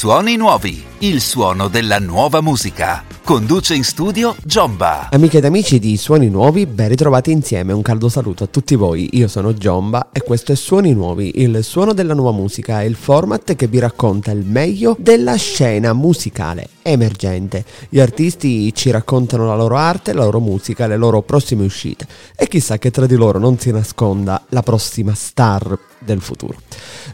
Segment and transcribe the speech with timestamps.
[0.00, 3.04] Suoni nuovi, il suono della nuova musica.
[3.22, 5.10] Conduce in studio Giomba.
[5.10, 7.74] Amiche ed amici di Suoni Nuovi, ben ritrovati insieme.
[7.74, 9.10] Un caldo saluto a tutti voi.
[9.18, 13.54] Io sono Giomba e questo è Suoni Nuovi, il suono della nuova musica, il format
[13.54, 17.66] che vi racconta il meglio della scena musicale emergente.
[17.90, 22.48] Gli artisti ci raccontano la loro arte, la loro musica, le loro prossime uscite e
[22.48, 26.58] chissà che tra di loro non si nasconda la prossima star del futuro.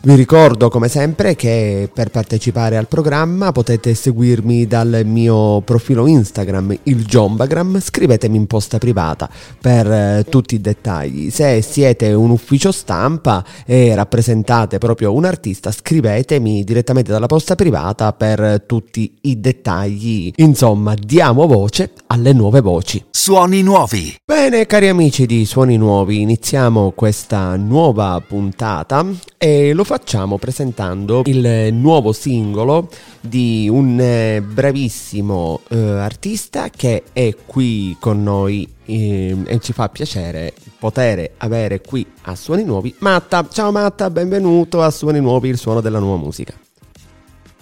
[0.02, 6.76] Vi ricordo come sempre che per partecipare al programma potete seguirmi dal mio profilo Instagram,
[6.84, 9.28] il Jombagram, scrivetemi in posta privata
[9.60, 11.30] per eh, tutti i dettagli.
[11.30, 18.12] Se siete un ufficio stampa e rappresentate proprio un artista, scrivetemi direttamente dalla posta privata
[18.12, 20.32] per tutti i dettagli.
[20.36, 23.04] Insomma, diamo voce alle nuove voci.
[23.10, 24.14] Suoni nuovi.
[24.24, 29.04] Bene, cari amici di Suoni Nuovi, iniziamo questa nuova puntata
[29.36, 32.88] e lo facciamo presentando il nuovo singolo
[33.20, 39.88] di un eh, bravissimo eh, artista che è qui con noi eh, e ci fa
[39.88, 43.46] piacere poter avere qui a Suoni Nuovi Matta.
[43.50, 46.54] Ciao Matta, benvenuto a Suoni Nuovi, il suono della nuova musica.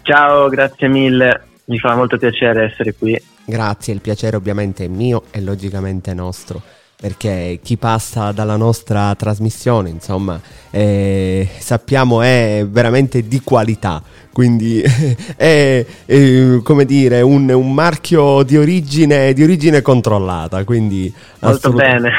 [0.03, 3.33] Ciao, grazie mille, mi fa molto piacere essere qui.
[3.45, 6.63] Grazie, il piacere ovviamente è mio e logicamente nostro
[7.05, 14.81] perché chi passa dalla nostra trasmissione, insomma, eh, sappiamo è veramente di qualità, quindi
[15.37, 21.83] è, è come dire un, un marchio di origine, di origine, controllata, quindi Molto assolut-
[21.83, 22.11] bene.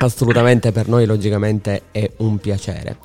[0.00, 2.96] assolutamente per noi logicamente è un piacere.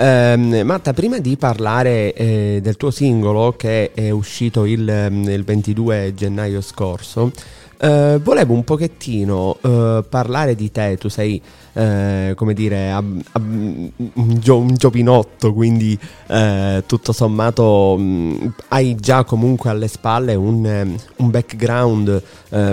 [0.00, 4.86] Eh, Matta, prima di parlare eh, del tuo singolo che è uscito il,
[5.26, 7.32] il 22 gennaio scorso,
[7.80, 11.40] Uh, volevo un pochettino uh, parlare di te, tu sei
[11.74, 13.44] uh, come dire ab, ab,
[14.14, 15.96] un, gio, un, giovinotto, quindi
[16.86, 22.20] tutto sommato um, hai già comunque alle spalle un, um, un background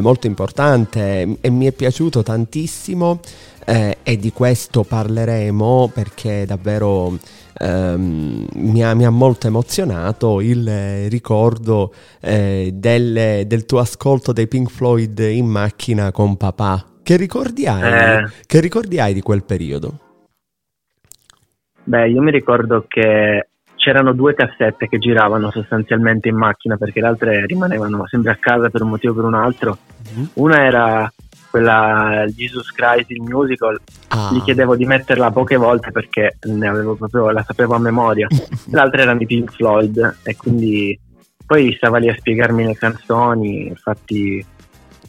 [0.02, 3.20] molto importante e mi è piaciuto tantissimo
[3.66, 7.18] e di questo parleremo perché davvero
[7.60, 14.34] ehm, mi, ha, mi, ha, molto emozionato il eh, ricordo eh, del, del, tuo ascolto
[14.34, 16.84] dei Pink Floyd in macchina con papà.
[17.02, 18.30] Che ricordi hai, eh.
[18.46, 20.00] che ricordi hai di quel periodo?
[21.84, 27.08] Beh, io mi ricordo che c'erano due cassette che giravano sostanzialmente in macchina perché le
[27.08, 29.78] altre rimanevano sempre a casa per un motivo o per un altro.
[30.10, 30.26] Mm-hmm.
[30.34, 31.14] Una era
[31.56, 33.80] quella Jesus Christ il musical
[34.10, 34.30] ah.
[34.34, 38.28] gli chiedevo di metterla poche volte perché ne avevo proprio, la sapevo a memoria
[38.72, 41.00] l'altra era di Pink Floyd e quindi
[41.46, 44.46] poi stava lì a spiegarmi le canzoni infatti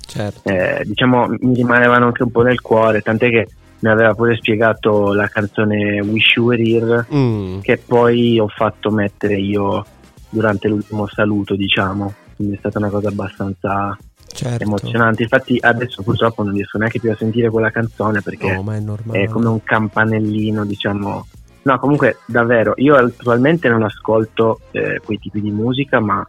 [0.06, 0.48] certo.
[0.48, 3.48] eh, diciamo mi rimanevano anche un po' nel cuore tant'è che
[3.80, 7.58] mi aveva pure spiegato la canzone Wish You Were Here mm.
[7.58, 9.84] che poi ho fatto mettere io
[10.28, 14.62] durante l'ultimo saluto diciamo quindi è stata una cosa abbastanza certo.
[14.62, 15.22] emozionante.
[15.22, 18.72] Infatti adesso purtroppo non riesco neanche più a sentire quella canzone perché no,
[19.12, 21.26] è, è, come un campanellino, diciamo.
[21.62, 26.24] No, comunque davvero, io attualmente non ascolto eh, quei tipi di musica, ma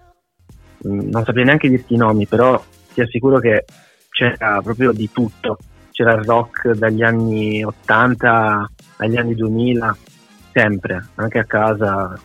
[0.77, 2.61] mh, mm, non saprei neanche dirti i nomi, però
[2.93, 3.65] ti assicuro che
[4.09, 5.57] c'era proprio di tutto.
[5.91, 9.97] C'era il rock dagli anni 80 agli anni 2000,
[10.51, 12.19] sempre, anche a casa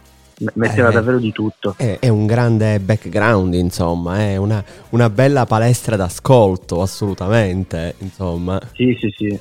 [0.55, 1.75] metteva eh, davvero di tutto.
[1.77, 8.61] È, è, un grande background, insomma, è una, una, bella palestra d'ascolto, assolutamente, insomma.
[8.75, 9.39] Sì, sì, sì.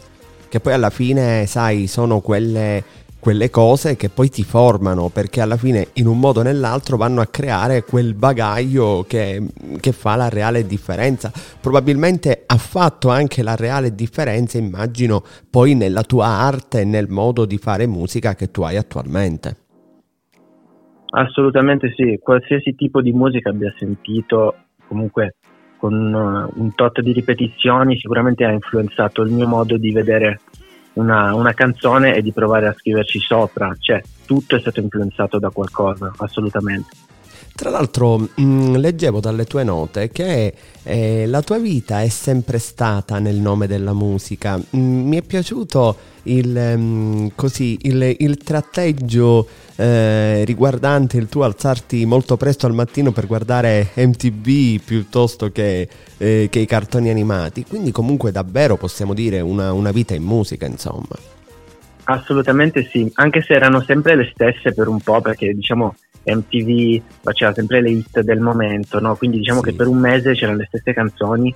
[0.50, 2.84] Che poi alla fine, sai, sono quelle,
[3.22, 7.22] quelle cose che poi ti formano, perché alla fine in un modo o nell'altro vanno
[7.22, 9.42] a creare quel bagaglio che,
[9.80, 11.32] che fa la reale differenza.
[11.62, 17.46] Probabilmente ha fatto anche la reale differenza, immagino, poi nella tua arte e nel modo
[17.46, 19.61] di fare musica che tu hai attualmente.
[21.12, 24.56] Assolutamente sì, qualsiasi tipo di musica abbia sentito,
[24.88, 25.36] comunque
[25.78, 30.40] con uh, un tot di ripetizioni, sicuramente ha influenzato il mio modo di vedere
[30.94, 35.50] una, una, canzone e di provare a scriverci sopra, cioè tutto è stato influenzato da
[35.50, 36.90] qualcosa, assolutamente.
[37.56, 40.54] Tra l'altro mh, mm, leggevo dalle tue note che
[40.84, 44.58] eh, la tua vita è sempre stata nel nome della musica.
[44.58, 51.28] Mh, mm, mi è piaciuto il, mh, mm, così, il, il tratteggio eh, riguardante il
[51.28, 55.88] tuo alzarti molto presto al mattino per guardare MTV piuttosto che,
[56.18, 57.66] eh, che i cartoni animati.
[57.66, 61.16] Quindi comunque davvero possiamo dire una, una vita in musica, insomma.
[62.04, 67.54] Assolutamente sì, anche se erano sempre le stesse per un po', perché diciamo MTV faceva
[67.54, 69.16] sempre le hit del momento, no?
[69.16, 69.70] quindi diciamo sì.
[69.70, 71.54] che per un mese c'erano le stesse canzoni,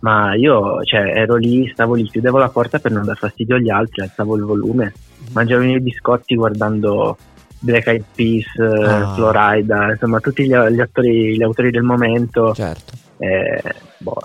[0.00, 3.70] ma io cioè, ero lì, stavo lì, chiudevo la porta per non dar fastidio agli
[3.70, 4.92] altri, alzavo il volume,
[5.32, 7.16] mangiavo i miei biscotti guardando
[7.60, 9.14] Black Eyed Peas, ah.
[9.14, 12.54] Florida, insomma tutti gli, gli, attori, gli autori del momento.
[12.54, 12.92] Certo.
[13.18, 14.20] Eh, boh,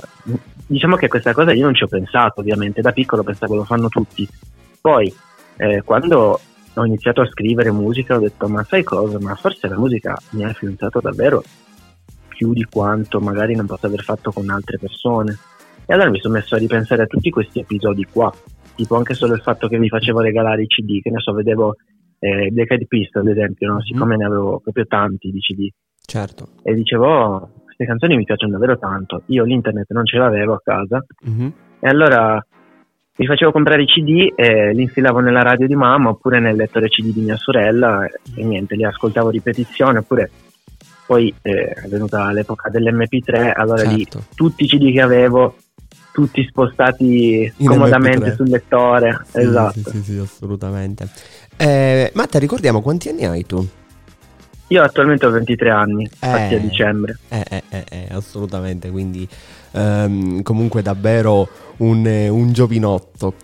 [0.68, 3.90] diciamo che questa cosa io non ci ho pensato ovviamente, da piccolo pensavo lo fanno
[3.90, 4.28] tutti.
[4.80, 5.14] Poi
[5.58, 6.40] eh, quando
[6.76, 10.44] ho iniziato a scrivere musica ho detto ma sai cosa, ma forse la musica mi
[10.44, 11.44] ha influenzato davvero
[12.28, 15.38] più di quanto magari non posso aver fatto con altre persone.
[15.86, 18.34] E allora mi sono messo a ripensare a tutti questi episodi qua,
[18.76, 21.76] tipo anche solo il fatto che mi facevo regalare i CD, che ne so, vedevo
[22.20, 23.82] eh, Decade Pist ad esempio, no?
[23.82, 24.20] siccome mm.
[24.20, 25.70] ne avevo proprio tanti di CD.
[26.06, 26.48] Certo.
[26.64, 29.24] E dicevo, oh, queste canzoni mi piacciono davvero tanto.
[29.28, 31.48] Io l'internet non ce l'avevo a casa mm-hmm.
[31.80, 32.46] e allora
[33.16, 36.88] mi facevo comprare i CD e li infilavo nella radio di mamma oppure nel lettore
[36.88, 40.32] CD di mia sorella e, e niente, li ascoltavo a ripetizione oppure
[41.06, 43.96] poi eh, è venuta l'epoca dell'MP3, allora certo.
[43.96, 45.56] lì tutti i CD che avevo
[46.14, 48.36] tutti spostati In comodamente MP3.
[48.36, 49.26] sul lettore.
[49.32, 49.80] Sì, esatto.
[49.80, 51.10] Sì, sì, sì assolutamente.
[51.58, 53.68] Eh, Matta, ricordiamo quanti anni hai tu?
[54.68, 57.18] Io attualmente ho 23 anni, eh, a dicembre.
[57.28, 59.28] Eh, eh, eh, eh assolutamente, quindi
[59.72, 63.36] um, comunque davvero un, un giovinotto.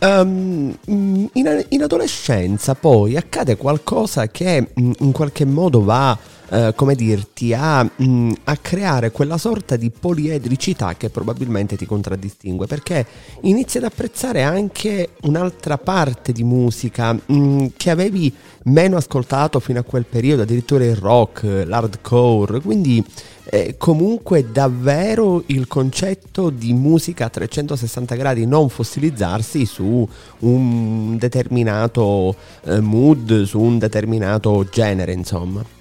[0.00, 1.28] Um, in,
[1.68, 6.18] in, adolescenza poi accade qualcosa che mm, in qualche modo va
[6.52, 11.86] eh, come dirti, a, mh, mm, a, creare quella sorta di poliedricità che probabilmente ti
[11.86, 13.06] contraddistingue, perché
[13.42, 18.30] inizi ad apprezzare anche un'altra parte di musica mh, mm, che avevi
[18.64, 23.02] meno ascoltato fino a quel periodo, addirittura il rock, l'hardcore, quindi
[23.44, 30.06] eh, comunque davvero il concetto di musica a 360 gradi non fossilizzarsi su
[30.40, 35.80] un determinato eh, mood, su un determinato genere, insomma.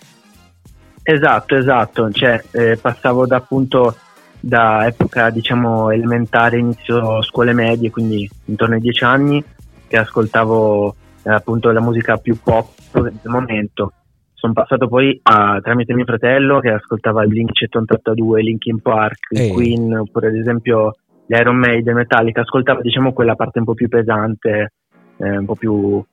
[1.04, 3.96] Esatto, esatto, cioè, eh, passavo da appunto
[4.40, 9.44] da epoca diciamo elementare, inizio scuole medie, quindi intorno ai dieci anni,
[9.88, 13.94] che ascoltavo eh, appunto la musica più pop del momento.
[14.34, 19.52] Sono passato poi a, tramite mio fratello che ascoltava il Blink 182, Linkin Park, Ehi.
[19.52, 20.96] Queen, oppure ad esempio
[21.28, 24.74] gli Iron Maiden, Metallica, ascoltava diciamo quella parte un po' più pesante,
[25.18, 26.04] eh, un po' più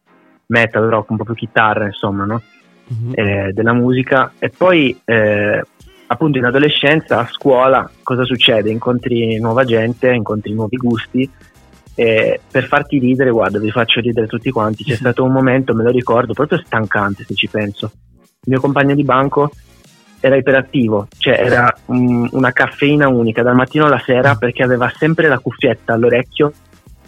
[0.48, 2.42] metal rock, un po' più chitarra, insomma, no?
[2.92, 3.12] Mm-hmm.
[3.14, 5.62] eh, della musica e poi eh,
[6.06, 8.70] appunto in adolescenza a scuola cosa succede?
[8.70, 11.30] Incontri nuova gente, incontri nuovi gusti
[11.94, 15.82] e per farti ridere, guarda, vi faccio ridere tutti quanti, c'è stato un momento, me
[15.82, 17.90] lo ricordo, proprio stancante se ci penso.
[18.22, 19.50] Il mio compagno di banco
[20.20, 25.26] era iperattivo, cioè era un, una caffeina unica dal mattino alla sera perché aveva sempre
[25.26, 26.52] la cuffietta all'orecchio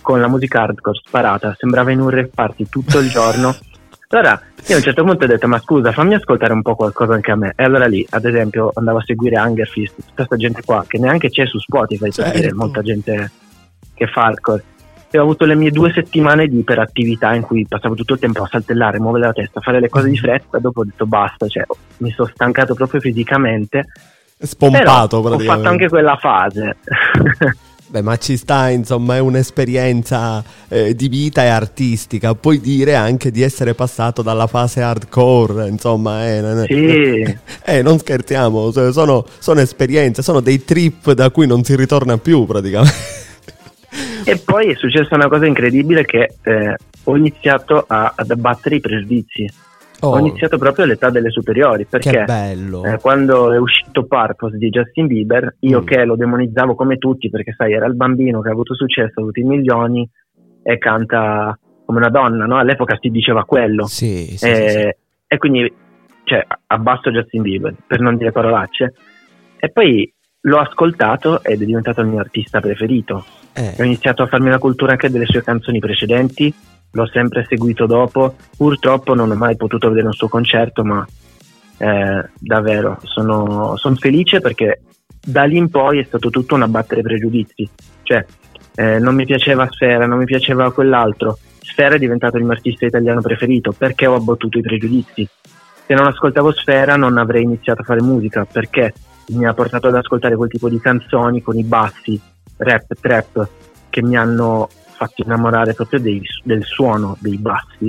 [0.00, 3.54] con la musica hardcore sparata, sembrava in un rave party tutto il giorno
[4.12, 7.14] Allora io a un certo punto ho detto ma scusa fammi ascoltare un po' qualcosa
[7.14, 7.52] anche a me.
[7.54, 11.30] E allora lì ad esempio andavo a seguire Hungerfist, tutta questa gente qua che neanche
[11.30, 12.30] c'è su Spotify certo.
[12.32, 13.30] per dire molta gente
[13.94, 14.64] che fa hardcore.
[15.12, 18.42] E ho avuto le mie due settimane di iperattività in cui passavo tutto il tempo
[18.42, 21.64] a saltellare, muovere la testa, fare le cose di fretta dopo ho detto basta, cioè
[21.98, 23.86] mi sono stancato proprio fisicamente.
[24.38, 26.78] Spompato Però ho fatto anche quella fase
[27.90, 32.36] Beh, ma ci sta, insomma, è un'esperienza eh, di vita e artistica.
[32.36, 37.36] Puoi dire anche di essere passato dalla fase hardcore, insomma, eh, sì.
[37.66, 42.44] eh, non scherziamo, sono, sono, esperienze, sono dei trip da cui non si ritorna più
[42.46, 42.94] praticamente.
[44.22, 48.80] E poi è successa una cosa incredibile che eh, ho iniziato a, ad abbattere i
[48.80, 49.50] pregiudizi
[50.00, 50.12] Oh.
[50.12, 55.56] Ho iniziato proprio all'età delle superiori perché eh, quando è uscito Purpose di Justin Bieber,
[55.60, 55.84] io mm.
[55.84, 59.22] che lo demonizzavo come tutti perché sai era il bambino che ha avuto successo, ha
[59.22, 60.08] avuto i milioni
[60.62, 62.56] e canta come una donna, no?
[62.56, 63.86] all'epoca si diceva quello.
[63.86, 64.94] Sì, sì, e, sì, sì.
[65.26, 65.72] e quindi
[66.24, 68.94] cioè, abbasso Justin Bieber per non dire parolacce.
[69.58, 70.10] E poi
[70.42, 73.24] l'ho ascoltato ed è diventato il mio artista preferito.
[73.52, 73.74] Eh.
[73.78, 76.54] Ho iniziato a farmi la cultura anche delle sue canzoni precedenti
[76.92, 78.34] l'ho sempre seguito dopo.
[78.56, 81.06] Purtroppo non ho mai potuto vedere un suo concerto, ma
[81.78, 84.82] eh, davvero sono, sono, felice perché
[85.22, 87.68] da lì in poi è stato tutto un abbattere pregiudizi.
[88.02, 88.24] Cioè,
[88.74, 91.38] eh, non mi piaceva Sfera, non mi piaceva quell'altro.
[91.60, 95.28] Sfera è diventato il mio artista italiano preferito perché ho abbattuto i pregiudizi.
[95.86, 98.92] Se non ascoltavo Sfera non avrei iniziato a fare musica perché
[99.28, 102.20] mi ha portato ad ascoltare quel tipo di canzoni con i bassi,
[102.56, 103.48] rap, trap,
[103.88, 104.68] che mi hanno
[105.00, 107.86] fatti innamorare proprio dei, del suono dei bassi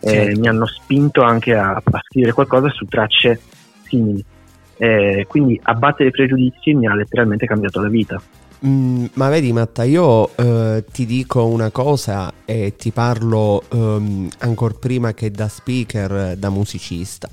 [0.00, 0.40] e certo.
[0.40, 3.38] mi hanno spinto anche a, a, scrivere qualcosa su tracce
[3.82, 4.24] simili.
[4.78, 8.20] Eh, quindi abbattere i pregiudizi mi ha letteralmente cambiato la vita.
[8.64, 14.74] Mm, ma vedi Matta, io eh, ti dico una cosa e ti parlo ehm, ancora
[14.78, 17.28] prima che da speaker, da musicista.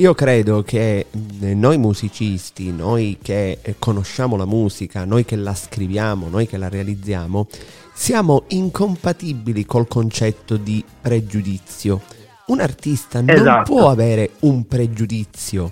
[0.00, 6.28] Io credo che mm, noi musicisti, noi che conosciamo la musica, noi che la scriviamo,
[6.30, 7.46] noi che la realizziamo,
[7.92, 12.00] siamo incompatibili col concetto di pregiudizio.
[12.46, 13.74] un artista non Esatto.
[13.74, 15.70] può avere un pregiudizio.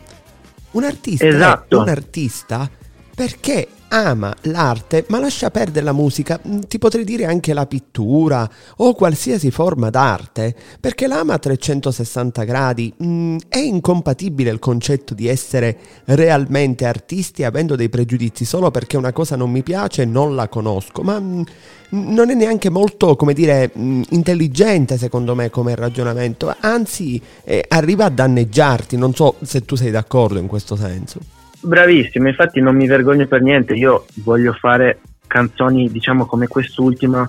[0.72, 1.78] Un artista Esatto.
[1.78, 2.70] è un artista
[3.14, 8.48] perché ama l'arte, ma lascia perdere la musica, mm, ti potrei dire anche la pittura
[8.76, 12.92] o qualsiasi forma d'arte, perché l'ama a 360 gradi.
[13.02, 15.76] mm, è incompatibile il concetto di essere
[16.06, 20.48] realmente artisti avendo dei pregiudizi solo perché una cosa non mi piace e non la
[20.48, 21.42] conosco, ma mm,
[21.90, 28.06] non è neanche molto, come dire, mm, intelligente secondo me come ragionamento, anzi eh, arriva
[28.06, 31.36] a danneggiarti, non so se tu sei d'accordo in questo senso.
[31.60, 37.28] Bravissimo, infatti non mi vergogno per niente, io voglio fare canzoni diciamo come quest'ultima,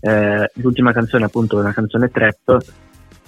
[0.00, 2.58] eh, l'ultima canzone appunto è una canzone trap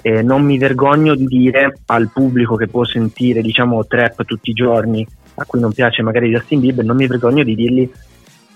[0.02, 4.54] e non mi vergogno di dire al pubblico che può sentire diciamo trap tutti i
[4.54, 7.90] giorni, a cui non piace magari Justin Bieber, non mi vergogno di dirgli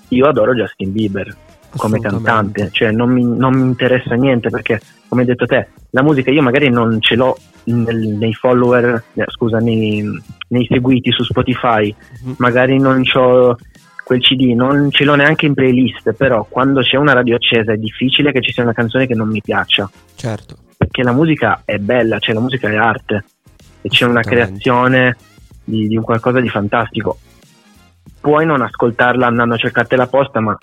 [0.09, 1.37] io adoro Justin Bieber
[1.77, 6.03] come cantante, cioè non mi, non mi interessa niente perché come hai detto te, la
[6.03, 10.03] musica io magari non ce l'ho nel- nei follower, eh, scusa, nei,
[10.49, 11.95] nei seguiti su Spotify,
[12.25, 12.35] Mhm.
[12.39, 13.57] magari non ho
[14.05, 17.77] quel CD, non ce l'ho neanche in playlist, però quando c'è una radio accesa è
[17.77, 20.57] difficile che ci sia una canzone che non mi piaccia, Certo.
[20.77, 23.25] perché la musica è bella, cioè la musica è arte
[23.83, 25.17] e c'è una creazione
[25.63, 27.19] di, di un qualcosa di fantastico.
[28.21, 30.57] Puoi non ascoltarla andando a cercartela apposta, ma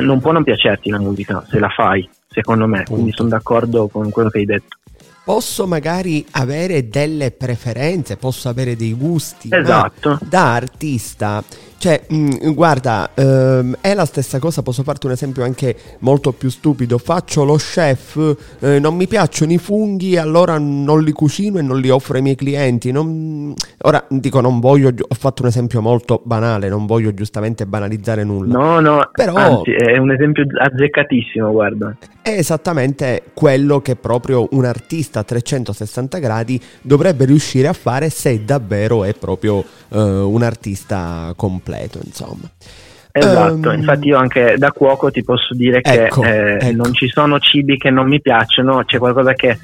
[0.00, 4.10] non può non piacerti la musica se la fai, secondo me, quindi sono d'accordo con
[4.10, 4.78] quello che hai detto.
[5.24, 10.18] Posso magari avere delle preferenze, posso avere dei gusti, Esatto.
[10.20, 11.44] da artista,
[11.78, 16.48] cioè, mh, guarda, ehm, è la stessa cosa, posso farti un esempio anche molto più
[16.48, 21.62] stupido, faccio lo chef, eh, non mi piacciono i funghi, allora non li cucino e
[21.62, 25.80] non li offro ai miei clienti, non- ora dico non voglio, ho fatto un esempio
[25.80, 28.58] molto banale, non voglio giustamente banalizzare nulla.
[28.58, 31.96] No, no, Però- anzi, è un esempio azzeccatissimo, guarda.
[32.22, 38.44] È esattamente quello che proprio un artista a 360 gradi dovrebbe riuscire a fare se
[38.44, 42.50] davvero è proprio eh, un artista completo, insomma.
[43.14, 46.76] Esatto, Ehm, infatti io anche da cuoco ti posso dire che Ecco, eh, ecco.
[46.76, 49.58] non ci sono cibi che non mi piacciono, c'è qualcosa che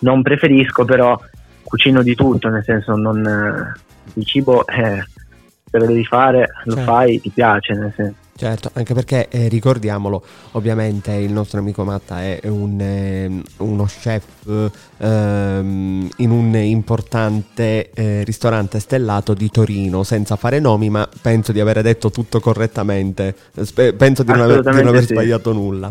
[0.00, 1.18] non preferisco, però
[1.64, 3.80] cucino di tutto, nel senso non, eh,
[4.14, 5.04] il cibo eh,
[5.68, 6.90] se lo devi fare, lo Certo.
[6.92, 8.24] fai, ti piace, nel senso.
[8.38, 14.24] Certo, anche perché eh, ricordiamolo, ovviamente il nostro amico Matta è un, ehm, uno chef
[14.98, 21.60] ehm, in un importante eh, ristorante stellato di Torino, senza fare nomi, ma penso di
[21.60, 25.06] aver detto tutto correttamente, Spe- penso di non aver, di non aver sì.
[25.06, 25.90] sbagliato nulla.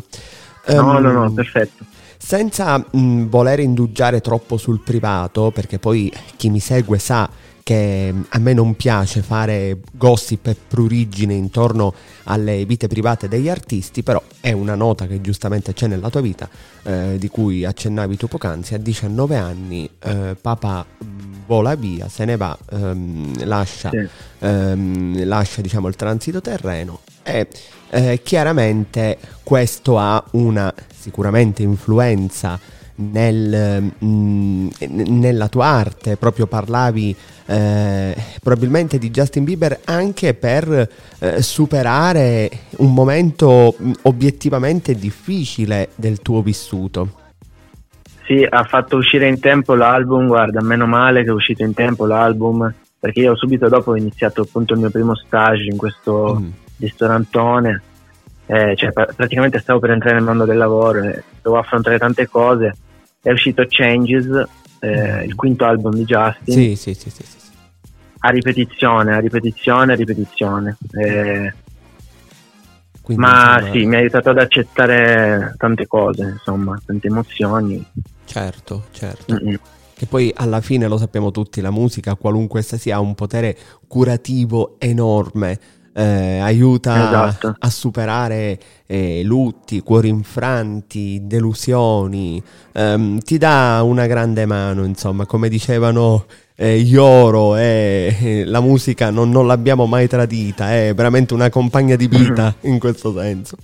[0.67, 1.85] No, no, no, Ehm, perfetto.
[2.17, 7.29] senza mh, voler indugiare troppo sul privato, perché poi chi mi segue sa
[7.65, 11.95] che mh, a me non piace fare gossip e prurigine intorno
[12.25, 16.47] alle vite private degli artisti, però è una nota che giustamente c'è nella tua vita,
[16.83, 21.05] eh, di cui accennavi tu poc'anzi, a 19 anni eh, papà mh,
[21.47, 24.07] vola via, se ne va, ehm, lascia Sì.
[24.45, 27.47] ehm, lascia diciamo il transito terreno e
[27.89, 32.59] eh, chiaramente questo ha una sicuramente influenza
[32.95, 37.15] nel, mm, nella tua arte proprio parlavi
[37.47, 46.21] eh, probabilmente di Justin Bieber anche per eh, superare un momento mm, obiettivamente difficile del
[46.21, 47.09] tuo vissuto
[48.25, 52.05] Sì, ha fatto uscire in tempo l'album, guarda, meno male che è uscito in tempo
[52.07, 56.49] l'album, perché io subito dopo ho iniziato appunto il mio primo stage in questo Mm.
[56.77, 57.81] ristorantone,
[58.47, 62.27] eh, cioè pra- praticamente stavo per entrare nel mondo del lavoro, e dovevo affrontare tante
[62.27, 62.75] cose,
[63.25, 64.47] è uscito Changes,
[64.81, 67.37] eh, il quinto album di Justin, sì sì sì sì, sì,
[68.19, 70.77] a ripetizione, a ripetizione, a ripetizione.
[70.91, 71.53] Eh,
[73.01, 77.83] Quindi, ma insomma, sì, mi ha aiutato ad accettare tante cose, insomma, tante emozioni.
[78.25, 79.59] certo certo Mm-mm.
[79.97, 83.57] Che poi alla fine lo sappiamo tutti, la musica, qualunque essa sia, ha un potere
[83.87, 85.57] curativo enorme.
[85.97, 87.55] Eh, aiuta Esatto.
[87.57, 92.41] a superare eh, lutti, cuori infranti, delusioni,
[92.73, 96.25] ehm, ti dà una grande mano, insomma, come dicevano
[96.55, 101.95] eh, Ioro, eh, eh, la musica non, non l'abbiamo mai tradita, è veramente una compagna
[101.95, 103.55] di vita in questo senso.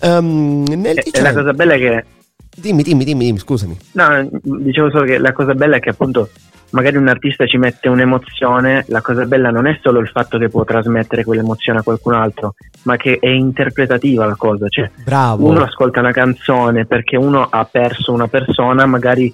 [0.00, 2.04] Ehm, nel E, dicembre- la cosa bella è che
[2.52, 3.78] Dimmi, dimmi, dimmi, dimmi, scusami.
[3.92, 6.28] No, dicevo solo che la cosa bella è che appunto
[6.70, 10.48] magari un artista ci mette un'emozione, la cosa bella non è solo il fatto che
[10.48, 15.46] può trasmettere quell'emozione a qualcun altro, ma che è interpretativa la cosa, cioè Bravo.
[15.46, 19.32] uno ascolta una canzone perché uno ha perso una persona, magari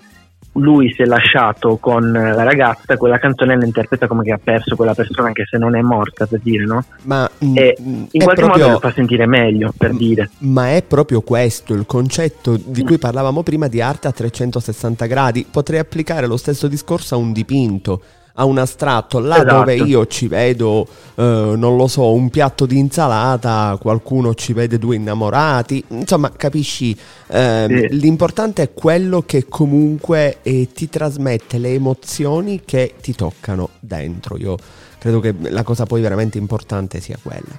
[0.57, 4.77] lui si è lasciato con la ragazza, quella canzone la interpreta come che ha perso
[4.77, 6.85] quella persona anche se non è morta, per dire, no?
[7.03, 10.31] Ma e mm, in qualche proprio, modo lo fa sentire meglio, per dire.
[10.39, 15.47] Ma è proprio questo il concetto di cui parlavamo prima di arte a 360 gradi.
[15.51, 18.01] Potrei applicare lo stesso discorso a un dipinto
[18.39, 19.55] a un astratto, là esatto.
[19.55, 21.23] dove io ci vedo, eh,
[21.57, 26.97] non lo so, un piatto di insalata, qualcuno ci vede due innamorati, insomma capisci,
[27.29, 27.99] eh, sì.
[27.99, 34.57] l'importante è quello che comunque eh, ti trasmette le emozioni che ti toccano dentro, io
[34.99, 37.59] credo che la cosa poi veramente importante sia quella.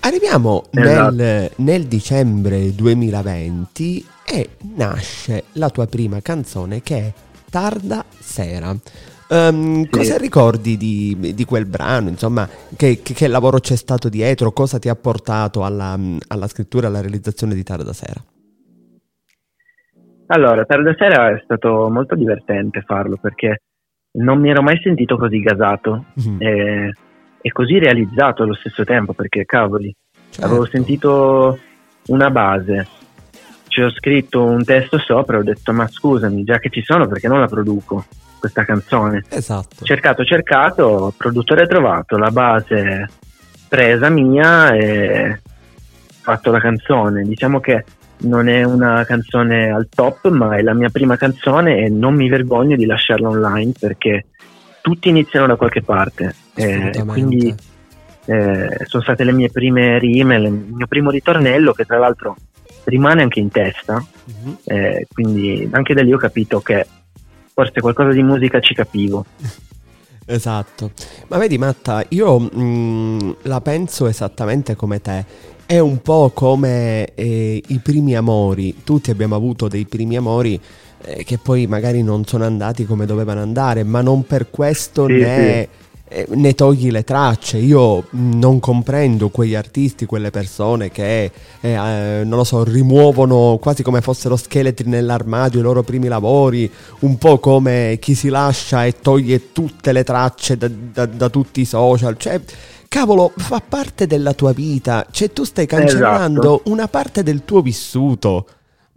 [0.00, 1.14] Arriviamo esatto.
[1.14, 7.12] nel, nel dicembre 2020 e nasce la tua prima canzone che è
[7.50, 8.74] Tarda Sera.
[9.30, 9.90] Um, sì.
[9.90, 12.08] Cosa ricordi di, di, quel brano?
[12.08, 14.52] Insomma, che, che, che, lavoro c'è stato dietro?
[14.52, 18.22] Cosa ti ha portato alla, alla scrittura e alla realizzazione di Tarda Sera?
[20.28, 23.62] Allora, Tarda Sera è stato molto divertente farlo perché
[24.12, 26.40] non mi ero mai sentito così gasato mm-hmm.
[26.40, 26.92] e,
[27.40, 29.94] e, così realizzato allo stesso tempo perché, cavoli,
[30.30, 30.46] certo.
[30.46, 31.58] avevo sentito
[32.06, 32.86] una base,
[33.68, 37.06] ci ho scritto un testo sopra e ho detto ma scusami, già che ci sono
[37.06, 38.04] perché non la produco?
[38.38, 39.24] Questa canzone.
[39.28, 39.84] Esatto.
[39.84, 43.08] Cercato, cercato, produttore trovato, la base
[43.68, 45.40] presa mia e
[46.20, 47.22] fatto la canzone.
[47.22, 47.84] Diciamo che
[48.20, 52.28] non è una canzone al top, ma è la mia prima canzone e non mi
[52.28, 54.26] vergogno di lasciarla online perché
[54.80, 56.34] tutti iniziano da qualche parte.
[56.54, 57.54] Eh, quindi
[58.24, 62.36] eh, sono state le mie prime rime, il mio primo ritornello che tra l'altro
[62.84, 63.94] rimane anche in testa.
[64.24, 64.58] Uh-huh.
[64.64, 66.86] Eh, quindi anche da lì ho capito che
[67.58, 69.24] forse qualcosa di musica ci capivo.
[70.30, 70.90] Esatto,
[71.28, 75.24] ma vedi Matta, io mh, mm, la penso esattamente come te.
[75.64, 80.60] È un po' come eh, i primi amori, tutti abbiamo avuto dei primi amori
[81.02, 85.14] eh, che poi magari non sono andati come dovevano andare, ma non per questo sì,
[85.14, 85.87] ne sì
[86.28, 87.58] ne togli le tracce.
[87.58, 93.82] Io non comprendo quegli artisti, quelle persone che, eh, eh, non lo so, rimuovono quasi
[93.82, 99.00] come fossero scheletri nell'armadio i loro primi lavori, un po' come chi si lascia e
[99.00, 102.16] toglie tutte le tracce da, da, da tutti i social.
[102.16, 102.40] Cioè,
[102.88, 105.06] cavolo, fa parte della tua vita.
[105.10, 106.70] Cioè, tu stai cancellando esatto.
[106.70, 108.46] una parte del tuo vissuto.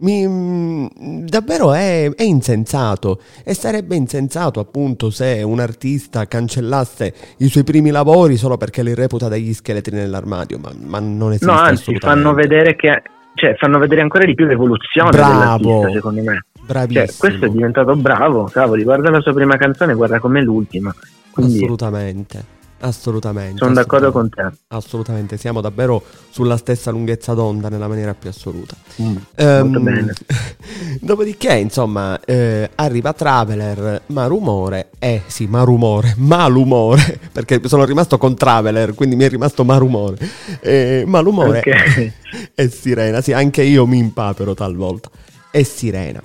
[0.02, 0.86] Mi, mm,
[1.26, 7.90] davvero è, è, insensato e sarebbe insensato appunto se un artista cancellasse i suoi primi
[7.90, 12.34] lavori solo perché li reputa degli scheletri nell'armadio, ma, ma non esiste No, anzi, fanno
[12.34, 13.02] vedere che
[13.34, 16.44] cioè, fanno vedere ancora di più l'evoluzione bravo, dell'artista, secondo me.
[16.60, 17.06] Bravissimo.
[17.06, 20.94] Cioè, questo è diventato bravo, cavoli, guarda la sua prima canzone, guarda com'è l'ultima.
[21.30, 21.56] Quindi...
[21.56, 22.60] Assolutamente.
[22.84, 23.58] Assolutamente.
[23.58, 24.50] Sono d'accordo con te.
[24.68, 28.74] Assolutamente, siamo davvero sulla stessa lunghezza d'onda nella maniera più assoluta.
[29.00, 30.12] Mm, um, molto bene.
[31.00, 37.84] dopodiché, insomma, eh, arriva Traveler, ma rumore, eh sì, ma rumore, ma l'umore, perché sono
[37.84, 40.16] rimasto con Traveler, quindi mi è rimasto ma rumore.
[40.60, 42.12] Eh, ma l'umore okay.
[42.52, 45.08] è sirena, sì, anche io mi impapero talvolta.
[45.52, 46.20] È sirena.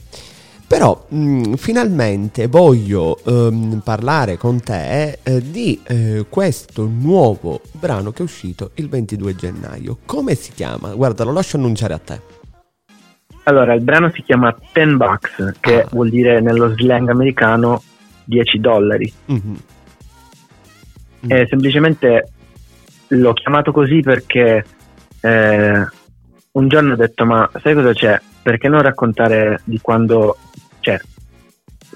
[0.68, 8.12] Però mh, mm, finalmente voglio ehm, parlare con te eh, di eh, questo nuovo brano
[8.12, 9.98] che è uscito il 22 gennaio.
[10.06, 10.94] Come si chiama?
[10.94, 12.22] Guarda, lo lascio annunciare a te.
[13.44, 15.88] Allora, il brano si chiama Ten Bucks, che ah.
[15.92, 17.82] vuol dire nello slang americano
[18.26, 19.14] 10 dollari.
[19.32, 19.56] Mm-hmm.
[21.26, 21.46] Mm.
[21.50, 22.32] semplicemente
[23.08, 24.64] l'ho chiamato così perché
[25.22, 25.88] eh,
[26.52, 28.20] un giorno ho detto ma sai cosa c'è?
[28.42, 30.38] Perché non raccontare di quando
[30.88, 31.02] cioè,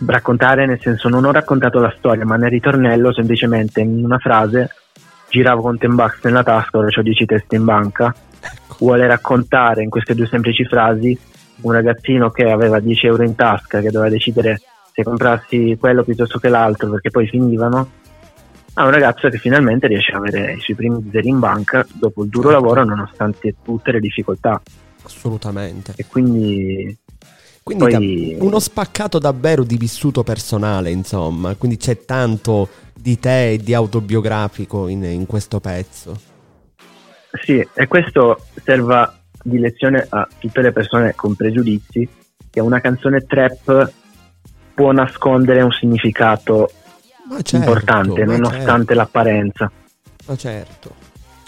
[0.06, 4.70] raccontare nel senso non ho raccontato la storia, ma nel ritornello semplicemente in una frase
[5.30, 8.76] giravo con ten bucks nella tasca, ora ho 10 teste in banca, ecco.
[8.80, 11.18] vuole raccontare in queste due semplici frasi
[11.62, 14.60] un ragazzino che aveva 10 euro in tasca, che doveva decidere
[14.92, 17.92] se comprarsi quello piuttosto che l'altro perché poi finivano,
[18.74, 22.24] a un ragazzo che finalmente riesce ad avere i suoi primi zeri in banca dopo
[22.24, 22.62] il duro certo.
[22.62, 24.62] lavoro nonostante tutte le difficoltà.
[25.04, 25.94] Assolutamente.
[25.96, 26.98] E quindi
[27.76, 28.48] quindi Poi...
[28.48, 34.88] uno spaccato davvero di vissuto personale, insomma, quindi c'è tanto di te e di autobiografico
[34.88, 36.20] in, in questo pezzo.
[37.44, 42.08] Sì, e questo serva di lezione a tutte le persone con pregiudizi
[42.50, 43.92] che una canzone trap
[44.74, 46.70] può nascondere un significato
[47.42, 48.94] certo, importante nonostante certo.
[48.94, 49.72] l'apparenza.
[50.28, 50.94] Ma certo,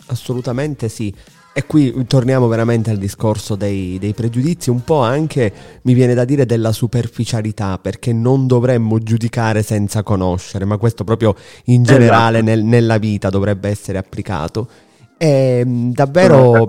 [0.07, 1.13] assolutamente sì.
[1.55, 6.25] E qui torniamo veramente al discorso dei, dei, pregiudizi, un po' anche mi viene da
[6.25, 11.35] dire della superficialità, perché non dovremmo giudicare senza conoscere, ma questo proprio
[11.65, 12.55] in generale esatto.
[12.55, 14.67] nel, nella vita dovrebbe essere applicato.
[15.15, 16.65] E davvero,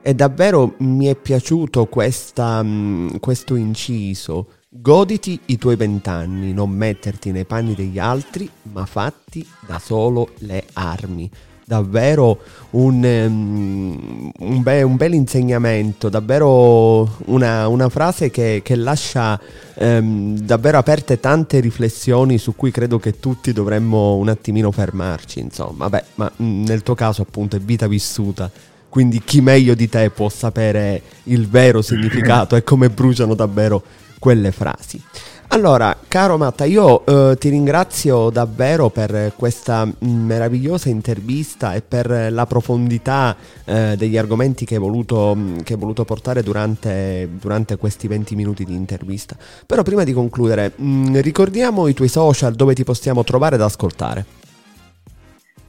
[0.00, 2.64] e davvero mi è piaciuto questa,
[3.18, 4.46] questo inciso
[4.76, 10.64] Goditi i tuoi vent'anni, non metterti nei panni degli altri, ma fatti da solo le
[10.72, 11.30] armi
[11.64, 12.38] davvero
[12.70, 19.40] un, um, un, be- un bel insegnamento, davvero una, una frase che, che lascia
[19.74, 25.88] um, davvero aperte tante riflessioni su cui credo che tutti dovremmo un attimino fermarci, insomma,
[25.88, 28.50] beh, ma mm, nel tuo caso appunto è vita vissuta.
[28.88, 33.82] Quindi chi meglio di te può sapere il vero significato e come bruciano davvero
[34.20, 35.02] quelle frasi.
[35.54, 42.44] Allora, caro Matta, io eh, ti ringrazio davvero per questa meravigliosa intervista e per la
[42.44, 48.34] profondità eh, degli argomenti che hai voluto, che hai voluto portare durante, durante, questi 20
[48.34, 49.36] minuti di intervista.
[49.64, 54.24] Però prima di concludere, mh, ricordiamo i tuoi social dove ti possiamo trovare ed ascoltare.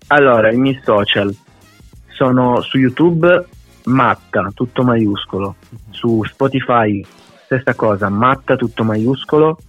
[0.08, 1.32] Allora, i miei social
[2.08, 3.46] sono su YouTube
[3.84, 5.58] Matta, tutto maiuscolo,
[5.92, 7.06] su Spotify
[7.44, 9.60] stessa cosa, Matta tutto maiuscolo,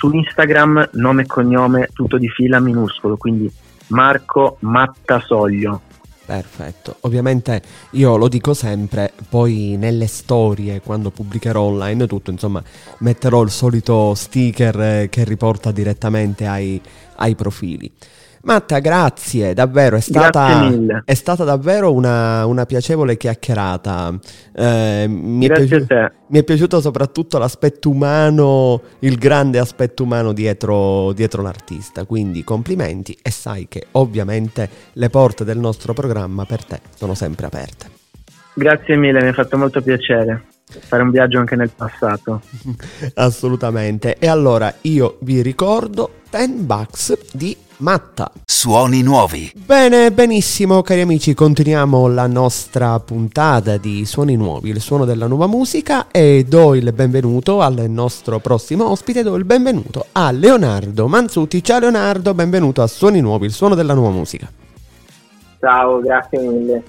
[0.00, 3.52] su Instagram nome e cognome tutto di fila minuscolo, quindi
[3.88, 5.82] Marco Mattasoglio.
[6.24, 7.60] Perfetto, ovviamente
[7.90, 12.62] io lo dico sempre, poi nelle storie quando pubblicherò online tutto, insomma,
[12.98, 16.80] metterò il solito sticker che riporta direttamente ai,
[17.16, 17.92] ai profili.
[18.42, 20.72] Matta, grazie, davvero, è stata,
[21.04, 24.18] è stata davvero una, una, piacevole chiacchierata.
[24.54, 31.12] Eh, mi, è piaciuto, mi, è piaciuto soprattutto l'aspetto umano, il grande aspetto umano dietro,
[31.12, 36.80] dietro l'artista, quindi complimenti e sai che ovviamente le porte del nostro programma per te
[36.94, 37.90] sono sempre aperte.
[38.54, 42.42] Grazie mille, mi ha fatto molto piacere fare un viaggio anche nel passato.
[43.14, 44.16] Assolutamente.
[44.18, 48.30] E allora io vi ricordo 10 bucks di Matta.
[48.44, 49.50] Suoni nuovi.
[49.54, 55.46] Bene, benissimo cari amici, continuiamo la nostra puntata di Suoni nuovi, il suono della nuova
[55.46, 61.62] musica e do il benvenuto al nostro prossimo ospite, do il benvenuto a Leonardo Manzuti.
[61.62, 64.50] Ciao Leonardo, benvenuto a Suoni nuovi, il suono della nuova musica.
[65.58, 66.82] Ciao, grazie mille.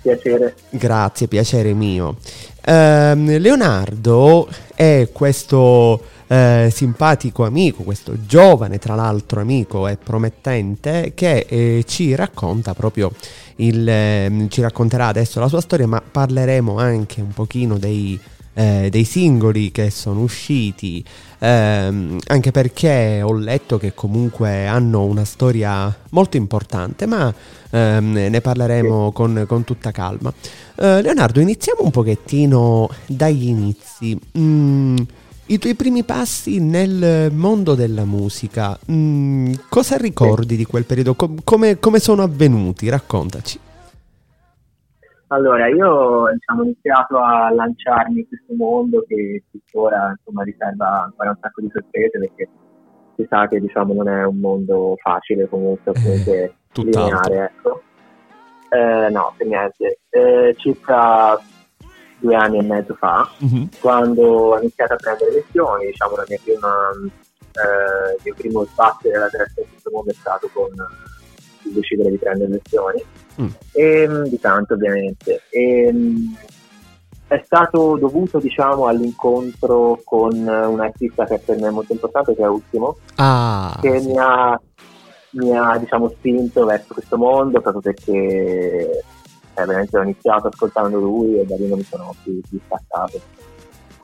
[0.00, 0.56] Piacere.
[0.70, 2.16] Grazie, piacere mio.
[2.66, 6.00] Uh, Leonardo è questo
[6.32, 13.12] eh, simpatico amico, questo giovane tra l'altro amico e promettente che eh, ci racconta proprio
[13.56, 18.18] il, eh, ci racconterà adesso la sua storia, ma parleremo anche un pochino dei,
[18.54, 21.04] eh, dei singoli che sono usciti,
[21.38, 27.32] ehm, anche perché ho letto che comunque hanno una storia molto importante, ma
[27.70, 30.32] ehm, ne parleremo con, con tutta calma.
[30.76, 34.18] Eh, Leonardo, iniziamo un pochettino dagli inizi.
[34.38, 34.81] Mm,
[35.46, 41.14] i tuoi primi passi nel mondo della musica, mm, cosa ricordi di quel periodo?
[41.14, 42.88] Com- come, come, sono avvenuti?
[42.88, 43.58] Raccontaci.
[45.28, 51.30] Allora, io diciamo, ho iniziato a lanciarmi in questo mondo che tuttora insomma, riserva ancora
[51.30, 52.48] un sacco di sorprese perché
[53.16, 55.92] si sa che diciamo, non è un mondo facile comunque
[56.26, 57.52] eh, lineare.
[57.56, 57.82] Ecco.
[58.68, 59.98] Eh, no, per niente.
[60.10, 61.40] Eh, circa
[62.22, 63.68] due anni e mezzo fa, uh-huh.
[63.80, 69.10] quando ho iniziato a prendere lezioni, diciamo la mia prima, eh, il mio primo spazio
[69.10, 70.68] nella direzione di questo mondo è stato con
[71.64, 73.04] il decidere di prendere lezioni,
[73.42, 73.48] mm.
[73.72, 75.42] e, mm, di tanto ovviamente.
[75.50, 76.34] E, mm,
[77.26, 82.42] è stato dovuto diciamo all'incontro con un artista che per me è molto importante che
[82.42, 84.08] è Ultimo ah, che sì.
[84.08, 84.60] mi ha,
[85.30, 89.02] mi ha diciamo spinto verso questo mondo proprio perché
[89.54, 93.20] eh, veramente ho iniziato ascoltando lui e da lì non mi sono più, più staccato.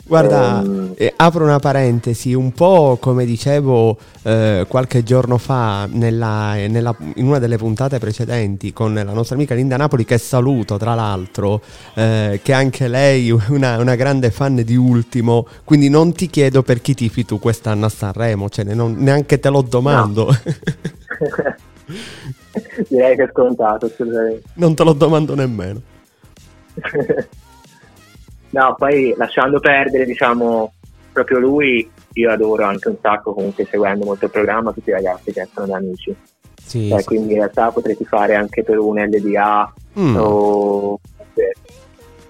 [0.08, 6.96] Guarda, eh, apro una parentesi, un po' come dicevo eh, qualche giorno fa nella, nella,
[7.16, 11.60] in una delle puntate precedenti con la nostra amica Linda Napoli, che saluto tra l'altro,
[11.92, 16.62] eh, che anche lei è una, una, grande fan di Ultimo, quindi non ti chiedo
[16.62, 20.24] per chi tifi tu quest'anno a Sanremo, cioè non, neanche te lo domando.
[20.24, 21.56] No.
[22.98, 24.42] Direi che è scontato, assolutamente.
[24.54, 25.80] Non te lo domando nemmeno.
[28.50, 30.72] no, poi lasciando perdere, diciamo,
[31.12, 35.32] proprio lui, io adoro anche un sacco, comunque seguendo molto il programma, tutti i ragazzi
[35.32, 36.12] che sono da amici.
[36.60, 37.04] Sì, eh, sì.
[37.04, 40.16] Quindi in realtà potresti fare anche per un LDA mm.
[40.18, 40.98] o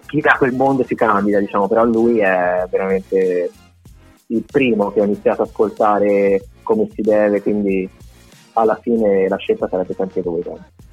[0.04, 3.50] chi da quel mondo si candida, diciamo, però lui è veramente
[4.26, 7.88] il primo che ho iniziato ad ascoltare come si deve, quindi
[8.60, 10.42] alla fine la scelta sarebbe sempre lui.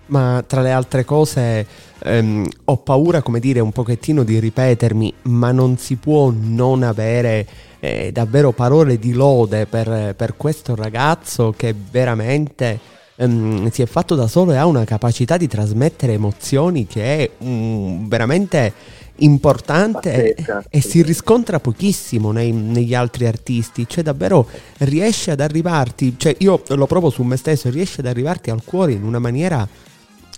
[0.07, 1.65] Ma tra le altre cose
[2.03, 7.45] ehm, ho paura, come dire, un pochettino di ripetermi, ma non si può non avere
[7.79, 12.79] eh, davvero parole di lode per, per questo ragazzo che veramente
[13.15, 17.29] ehm, si è fatto da solo e ha una capacità di trasmettere emozioni che è
[17.39, 18.73] um, veramente
[19.17, 24.47] importante Pazzesca, e, e si riscontra pochissimo nei, negli altri artisti, cioè davvero
[24.79, 28.93] riesce ad arrivarti, cioè io lo provo su me stesso, riesce ad arrivarti al cuore
[28.93, 29.67] in una maniera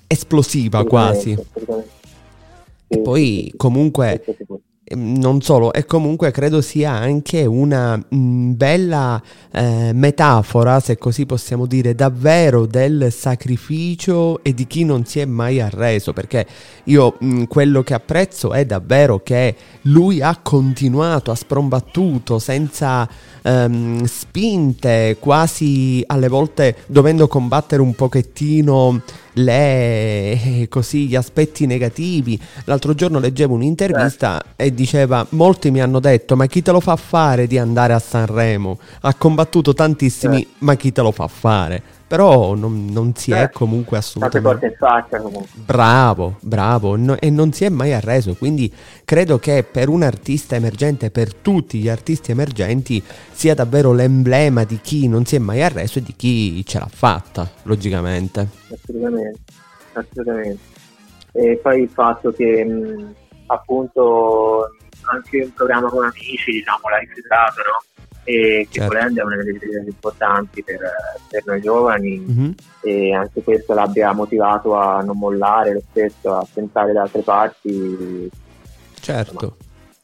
[0.07, 1.37] esplosiva quasi.
[2.89, 4.23] E poi comunque
[4.95, 9.21] non solo, e comunque credo sia anche una mh, mm, bella
[9.51, 15.25] eh, metafora, se così possiamo dire, davvero del sacrificio e di chi non si è
[15.25, 16.45] mai arreso, perché
[16.85, 23.07] io mh, mm, quello che apprezzo è davvero che lui ha continuato, ha sprombattuto senza
[23.41, 29.01] ehm, spinte, quasi alle volte dovendo combattere un pochettino
[29.37, 32.39] le, così, gli aspetti negativi.
[32.65, 34.67] L'altro giorno leggevo un'intervista eh.
[34.67, 37.99] e diceva: Molti mi hanno detto: Ma chi te lo fa fare di andare a
[37.99, 38.79] Sanremo?
[39.01, 40.47] Ha combattuto tantissimi, eh.
[40.59, 41.95] ma chi te lo fa fare?
[42.07, 44.65] Però non, non si Beh, è comunque assolutamente...
[44.67, 45.49] in faccia comunque.
[45.53, 50.55] Bravo, bravo, no, e non si è mai arreso, quindi credo che per un artista
[50.55, 55.61] emergente, per tutti gli artisti emergenti, sia davvero l'emblema di chi non si è mai
[55.61, 58.47] arreso e di chi ce l'ha fatta, logicamente.
[58.71, 59.39] Assolutamente,
[59.93, 60.59] assolutamente.
[61.33, 63.13] E poi il fatto che mh,
[63.47, 64.75] appunto
[65.13, 67.96] anche un programma con amici, diciamo, l'ha rifiutato, no?
[68.27, 68.93] E che certo.
[68.93, 70.81] volendo è una delle decisioni importanti per,
[71.29, 72.51] per noi giovani mm-hmm.
[72.81, 78.29] e anche questo l'abbia motivato a non mollare lo stesso, a pensare da altre parti.
[78.99, 79.31] Certo.
[79.31, 79.55] Insomma,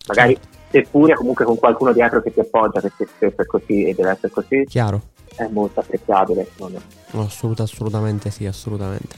[0.08, 0.58] magari certo.
[0.72, 4.32] seppure comunque con qualcuno dietro che ti appoggia perché spesso è così e deve essere
[4.32, 4.64] così.
[4.70, 5.02] Chiaro.
[5.36, 6.48] È molto apprezzabile.
[7.12, 9.18] No, assolut- assolutamente sì, assolutamente.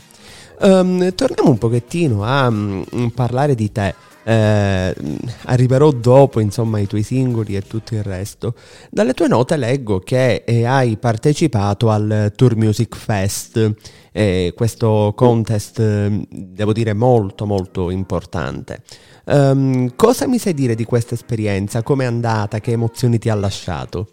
[0.62, 3.94] Um, torniamo un pochettino a um, parlare di te.
[4.28, 4.96] Eh,
[5.44, 8.56] arriverò dopo insomma i tuoi singoli e tutto il resto.
[8.90, 13.74] Dalle tue note leggo che eh, hai partecipato al Tour Music Fest,
[14.12, 18.82] eh, questo contest devo dire molto molto importante.
[19.26, 21.84] Um, cosa mi sai dire di questa esperienza?
[21.84, 22.60] Come è andata?
[22.60, 24.10] Che emozioni ti ha lasciato?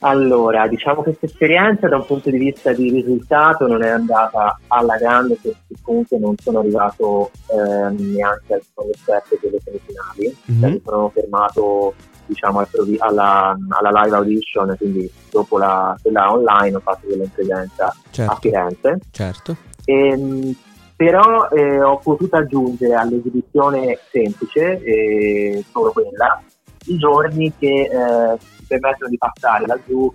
[0.00, 4.58] Allora, diciamo che questa esperienza da un punto di vista di risultato non è andata
[4.68, 10.60] alla grande perché comunque non sono arrivato ehm, neanche al secondo step delle semifinali, mm-hmm.
[10.60, 11.94] cioè mi sono fermato
[12.26, 12.66] diciamo
[12.98, 18.32] alla, alla, live audition, quindi dopo la, quella online ho fatto presenza certo.
[18.32, 18.98] a Firenze.
[19.10, 19.56] Certo.
[19.84, 20.56] E, ehm,
[20.96, 26.42] però eh, ho potuto aggiungere all'esibizione semplice, eh, solo quella,
[26.86, 30.12] i giorni che eh, permettono di passare laggiù,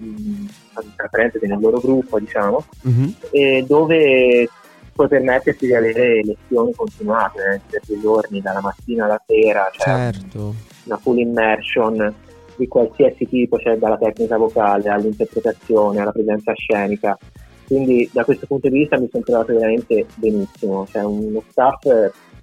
[0.95, 3.65] tra parentesi, nel loro gruppo, diciamo, mm-hmm.
[3.65, 4.49] dove
[4.93, 10.11] puoi permetterti di avere lezioni continuate eh, per due giorni, dalla mattina alla sera, cioè
[10.11, 10.53] certo.
[10.83, 12.13] una full immersion
[12.55, 17.17] di qualsiasi tipo, cioè dalla tecnica vocale all'interpretazione, alla presenza scenica.
[17.65, 21.87] Quindi da questo punto di vista mi sono trovato veramente benissimo, c'è cioè uno staff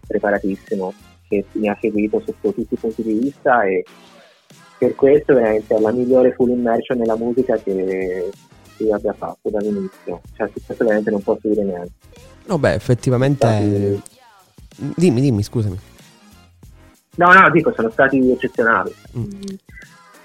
[0.07, 0.95] preparatissimo
[1.29, 3.85] che mi ha seguito sotto tutti i punti di vista e
[4.79, 8.31] per questo veramente è la migliore full immersion nella musica che,
[8.79, 10.21] io abbia fatto dall'inizio.
[10.37, 11.93] Cioè, su questo veramente non posso dire niente.
[12.47, 13.47] No, beh, effettivamente.
[13.47, 14.03] Stati...
[14.95, 15.79] Dimmi, dimmi, scusami.
[17.17, 18.95] No, no, dico, sono stati eccezionali.
[19.17, 19.43] Mm.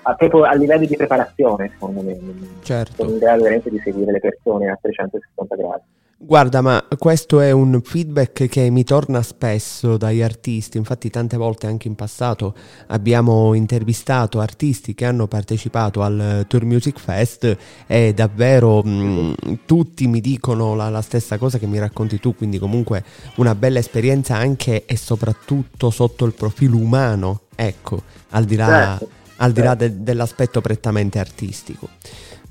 [0.03, 2.17] A, proprio a livello di preparazione, secondo me.
[2.61, 2.93] Certo.
[2.97, 5.83] Sono in grado veramente di seguire le persone a 360 gradi.
[6.25, 11.67] Guarda, ma questo è un feedback che mi torna spesso dagli artisti, infatti tante volte
[11.67, 12.55] anche in passato
[12.87, 20.07] abbiamo intervistato artisti che hanno partecipato al Tour Music Fest e davvero mh, mm, tutti
[20.07, 23.03] mi dicono la, la, stessa cosa che mi racconti tu, quindi comunque
[23.35, 29.09] una bella esperienza anche e soprattutto sotto il profilo umano, ecco, al di là, certo,
[29.37, 29.95] al di là certo.
[29.97, 31.89] de, dell'aspetto prettamente artistico.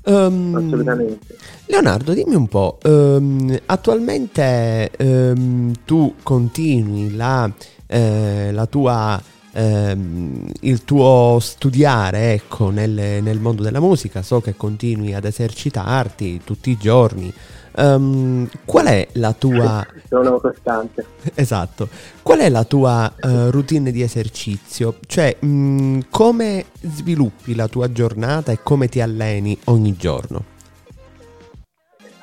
[0.05, 1.37] Um, Assolutamente.
[1.67, 7.49] Leonardo, dimmi un po', um, attualmente um, tu continui la,
[7.87, 9.21] eh, la tua,
[9.55, 16.71] il tuo studiare ecco, nel, nel mondo della musica, so che continui ad esercitarti tutti
[16.71, 17.31] i giorni,
[17.75, 19.85] Um, qual è la tua...
[20.07, 21.05] Sono costante.
[21.33, 21.87] Esatto.
[22.21, 24.97] Qual è la tua uh, routine di esercizio?
[25.05, 30.51] Cioè, mh, mm, come sviluppi la tua giornata e come ti alleni ogni giorno?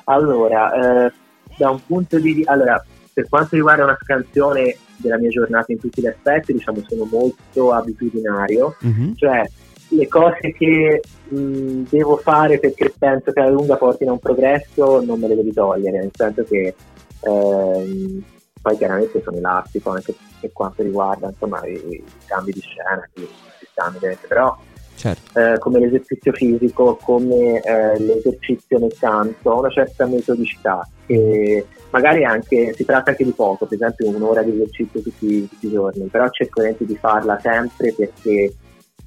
[0.05, 1.11] Allora, eh,
[1.57, 2.43] da un punto di...
[2.45, 2.83] Allora,
[3.13, 7.73] per quanto riguarda una scansione della mia giornata in tutti gli aspetti, diciamo, sono molto
[7.73, 8.75] abitudinario.
[8.85, 9.13] Mm-hmm.
[9.15, 9.49] Cioè,
[9.91, 15.01] le cose che mh, devo fare perché penso che alla lunga portino a un progresso
[15.01, 16.75] non me le devi togliere, nel senso che
[17.21, 18.23] ehm,
[18.61, 23.27] poi chiaramente sono elastico anche per quanto riguarda insomma, i, i cambi di scena che
[23.59, 24.57] ci stanno dentro, però
[24.95, 25.39] certo.
[25.39, 30.87] eh, come l'esercizio fisico, come eh, l'esercizio nel canto, una certa metodicità.
[31.05, 35.67] E magari anche si tratta anche di poco, per esempio un'ora di esercizio tutti, tutti
[35.67, 38.53] i giorni, però cerco di farla sempre perché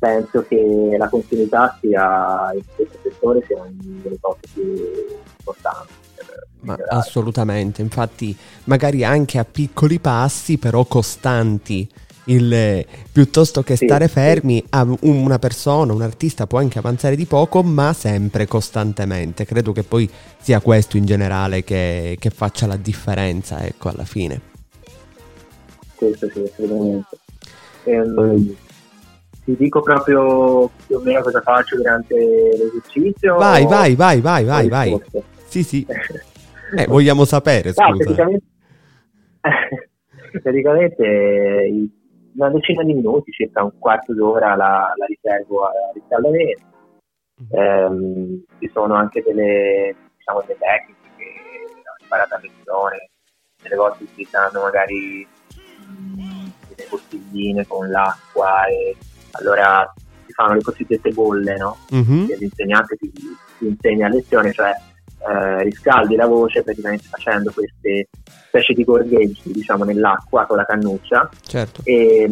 [0.04, 4.62] penso che la continuità sia in questo settore sia una delle cose più
[5.38, 5.92] importanti.
[6.60, 11.88] Ma assolutamente, infatti magari anche a piccoli passi però costanti.
[12.26, 14.96] Il, piuttosto che sì, stare fermi, sì.
[15.02, 19.44] una persona, un artista può anche avanzare di poco, ma sempre costantemente.
[19.44, 20.08] Credo che poi
[20.40, 24.40] sia questo in generale che, che faccia la differenza, ecco, alla fine.
[25.94, 27.18] Questo sì, assolutamente.
[27.84, 28.56] Ehm,
[29.44, 33.36] ti dico proprio più o meno cosa faccio durante l'esercizio.
[33.36, 35.02] Vai, vai, vai, vai, vai, vai.
[35.46, 35.86] Sì, sì.
[36.76, 37.88] Eh, vogliamo sapere, scusa.
[37.88, 38.46] No, praticamente,
[40.42, 41.70] praticamente
[42.34, 46.62] una decina di minuti, circa un quarto d'ora la, la riservo a riscaldamento.
[47.50, 51.24] Eh, ci sono anche delle, diciamo, delle tecniche che
[51.84, 53.10] ho imparato a lezione,
[53.62, 58.96] delle volte utilizzando magari mh, delle bottigline con l'acqua e
[59.34, 59.92] allora
[60.26, 61.76] si fanno le cosiddette bolle, no?
[61.94, 62.26] Mm-hmm.
[62.38, 64.72] l'insegnante ti, ti, insegna a lezione, cioè
[65.26, 68.08] eh, riscaldi la voce praticamente facendo queste
[68.46, 71.80] specie di gorgheggi diciamo nell'acqua con la cannuccia certo.
[71.84, 72.28] e,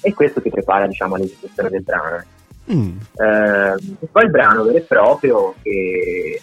[0.00, 2.24] e, questo ti prepara diciamo all'esecuzione del brano.
[2.72, 2.98] Mm.
[3.16, 6.40] Eh, poi il brano vero e proprio che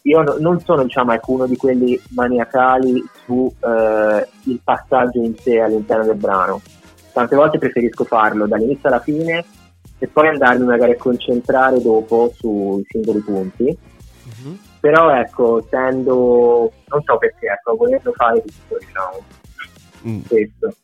[0.00, 5.60] io no, non sono diciamo ecco, uno di quelli maniacali sul eh, passaggio in sé
[5.60, 6.62] all'interno del brano
[7.12, 9.44] tante volte preferisco farlo dall'inizio alla fine
[9.98, 13.64] e poi andarmi magari a concentrare dopo sui singoli punti.
[13.64, 14.54] Mm-hmm.
[14.80, 19.24] Però ecco, tendo, non so perché, ecco, volendo fare tutto, diciamo,
[20.06, 20.20] mm.
[20.28, 20.74] questo.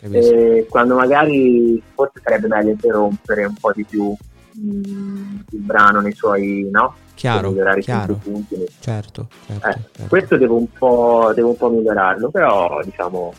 [0.00, 4.14] E quando magari forse sarebbe meglio interrompere un po' di più
[4.52, 6.94] mh, mm, il brano nei suoi, no?
[7.14, 8.14] Chiaro, chiaro.
[8.14, 8.64] Punti.
[8.78, 10.04] Certo, certo, eh, certo.
[10.06, 13.32] Questo devo un, po', devo un po' migliorarlo, però diciamo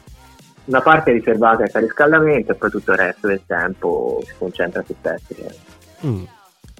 [0.69, 4.95] una parte riservata al riscaldamento e poi tutto il resto del tempo si concentra su
[5.01, 5.53] tecnica.
[6.05, 6.23] Mm.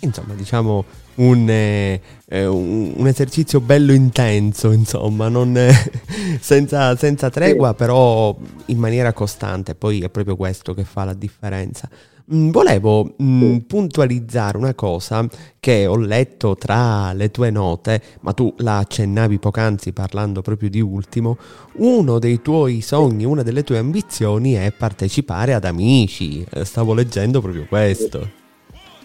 [0.02, 5.74] Insomma, diciamo un, eh, un, un, esercizio bello intenso, insomma, non, eh,
[6.40, 7.76] senza, senza, tregua, sì.
[7.76, 9.76] però in maniera costante.
[9.76, 11.90] Poi è proprio questo che fa la differenza.
[12.32, 15.28] Mm, volevo mm, puntualizzare una cosa
[15.60, 20.80] che ho letto tra le tue note, ma tu la accennavi poc'anzi parlando proprio di
[20.80, 21.38] ultimo.
[21.78, 26.46] Uno dei tuoi sogni, una delle tue ambizioni è partecipare ad Amici.
[26.48, 28.30] Eh, stavo leggendo proprio questo.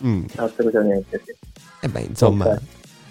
[0.05, 0.25] Mm.
[0.35, 1.35] Assolutamente sì.
[1.81, 2.61] E beh, insomma, okay.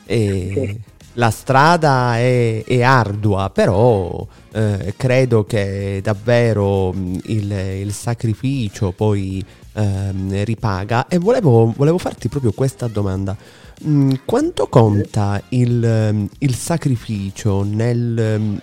[0.05, 0.79] eh,
[1.13, 9.43] la strada è, è ardua, però eh, credo che davvero mm, il, il sacrificio poi
[9.73, 13.35] ehm, ripaga e volevo, volevo, farti proprio questa domanda.
[13.85, 18.59] Mm, quanto conta il, ehm, il sacrificio nel, ehm,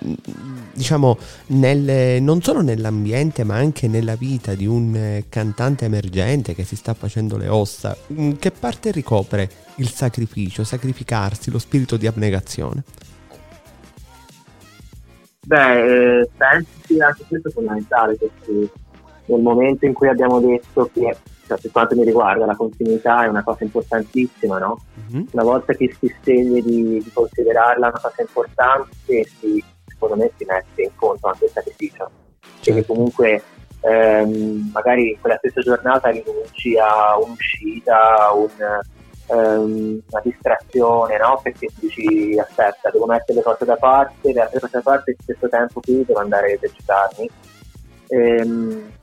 [0.72, 1.18] diciamo,
[1.48, 6.76] nel, non solo nell'ambiente ma anche nella vita di un eh, cantante emergente che si
[6.76, 7.96] sta facendo le ossa?
[8.12, 12.82] Mm, che parte ricopre il sacrificio, sacrificarsi, lo spirito di abnegazione?
[15.46, 18.70] Beh, eh, penso sia anche questo fondamentale perché
[19.30, 21.16] nel momento in cui abbiamo detto che,
[21.46, 24.80] cioè, per quanto mi riguarda, la continuità è una cosa importantissima, no?
[25.00, 25.24] Mm-hmm.
[25.32, 30.44] Una volta che si sceglie di, di, considerarla una cosa importante, si, secondo me si
[30.44, 32.10] mette in conto anche il sacrificio.
[32.40, 32.72] Certo.
[32.72, 33.42] Perché comunque
[33.80, 38.48] ehm, magari quella stessa giornata rinunci a un'uscita, un,
[39.26, 41.40] ehm, una distrazione, no?
[41.42, 45.22] Perché dici aspetta, devo mettere le cose da parte, le altre cose da parte, allo
[45.22, 47.30] stesso tempo qui devo andare a esercitarmi.
[48.08, 48.98] Ehm,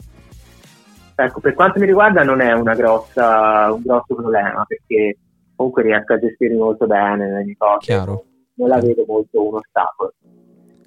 [1.20, 5.18] Ecco, per quanto mi riguarda non è grossa, un grosso problema perché
[5.56, 8.24] comunque riesco a gestire molto bene le mie cose, Chiaro.
[8.54, 10.14] non la vedo molto un ostacolo.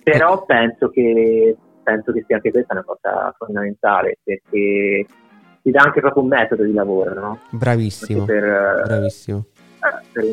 [0.05, 5.05] Però penso che, penso che sia anche questa una cosa fondamentale perché
[5.63, 7.39] ti dà anche proprio un metodo di lavoro, no?
[7.51, 8.25] Bravissimo.
[8.25, 9.45] Per, bravissimo.
[9.57, 10.25] Eh, per,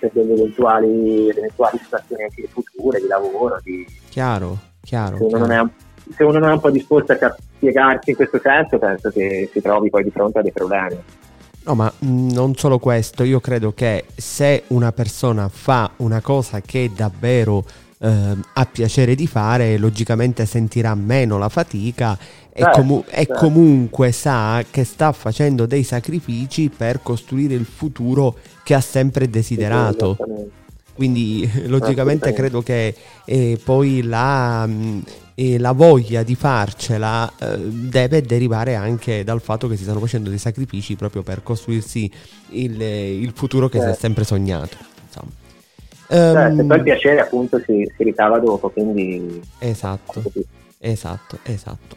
[0.00, 3.58] per delle eventuali, eventuali situazioni anche future di lavoro.
[3.62, 5.18] Di, chiaro, chiaro.
[5.18, 5.46] Se chiaro.
[5.46, 5.70] Non è,
[6.14, 9.60] se uno non è un po' disposto a spiegarsi in questo senso, penso che si
[9.60, 10.96] trovi poi di fronte a dei problemi.
[11.62, 16.60] No, ma mm, non solo questo, io credo che se una persona fa una cosa
[16.60, 17.64] che davvero
[17.98, 22.18] eh, ha piacere di fare, logicamente sentirà meno la fatica
[22.50, 23.34] e, certo, comu- e certo.
[23.34, 30.16] comunque sa che sta facendo dei sacrifici per costruire il futuro che ha sempre desiderato.
[30.94, 35.00] Quindi logicamente credo che eh, poi la, mm,
[35.40, 40.28] e la voglia di farcela eh, deve derivare anche dal fatto che si stanno facendo
[40.28, 42.12] dei sacrifici proprio per costruirsi
[42.50, 43.92] il, il futuro che certo.
[43.92, 44.76] si è sempre sognato.
[45.06, 45.30] Insomma.
[46.06, 49.40] Certo, um, poi il piacere appunto si, si ricava dopo, quindi...
[49.60, 50.22] Esatto,
[50.78, 51.96] esatto, esatto.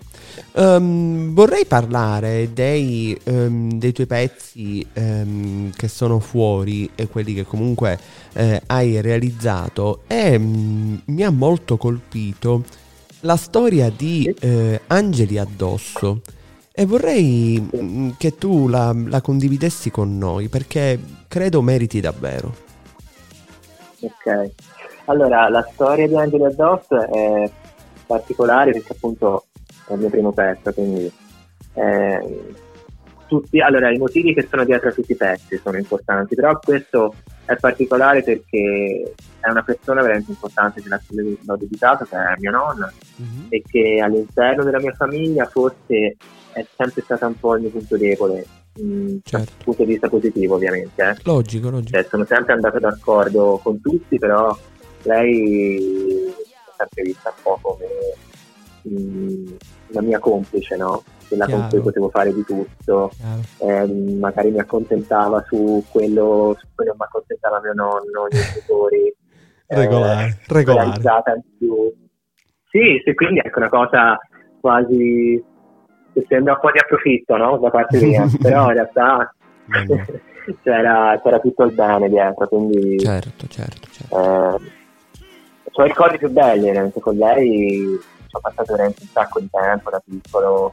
[0.53, 7.43] Um, vorrei parlare dei, um, dei tuoi pezzi um, che sono fuori e quelli che
[7.43, 7.99] comunque
[8.31, 12.63] eh, hai realizzato e mm, mi ha molto colpito
[13.23, 16.21] la storia di eh, Angeli addosso.
[16.71, 22.53] E vorrei mm, che tu la, la condividessi con noi perché credo meriti davvero.
[23.99, 24.51] Ok,
[25.05, 27.49] allora la storia di Angeli addosso è
[28.05, 29.45] particolare perché appunto
[29.87, 31.11] è il mio primo pezzo, quindi
[31.75, 32.53] eh,
[33.33, 37.15] tutti, allora i motivi che sono dietro a tutti i pezzi sono importanti, però questo
[37.45, 42.91] è particolare perché è una persona veramente importante che l'ho dedicato, che è mia nonna,
[43.21, 43.45] mm-hmm.
[43.49, 46.15] e che all'interno della mia famiglia forse
[46.51, 49.45] è sempre stata un po' il mio punto debole, mh, mm, certo.
[49.45, 51.03] dal punto di vista positivo ovviamente.
[51.03, 51.15] Eh.
[51.23, 51.97] Logico, logico.
[51.97, 54.55] Cioè, sono sempre andato d'accordo con tutti, però
[55.03, 57.87] lei è sempre vista un po' come
[58.83, 59.47] mh, mm,
[59.87, 61.03] la mia complice, no?
[61.35, 61.51] Chiaro.
[61.51, 63.11] con cui potevo fare di tutto,
[63.59, 63.85] eh,
[64.19, 69.15] magari mi accontentava su quello su cui non mi accontentava mio nonno, i miei tutori.
[69.67, 71.43] regolare, eh, regolare.
[71.57, 71.93] Più.
[72.69, 74.17] Sì, sì, quindi ecco una cosa
[74.59, 75.43] quasi
[76.13, 77.57] che sembra un po' di approfitto no?
[77.57, 79.33] da parte mia, però in realtà
[80.63, 82.99] c'era, c'era, tutto il bene dietro, quindi...
[82.99, 84.15] Certo, certo, certo.
[84.15, 84.71] Eh,
[85.71, 89.49] sono i ricordi più belli veramente con lei, ci ho passato veramente un sacco di
[89.49, 90.71] tempo da piccolo,